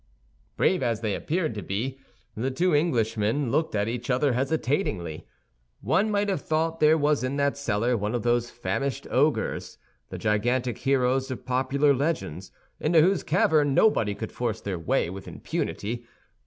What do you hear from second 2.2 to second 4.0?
the two English gentlemen looked at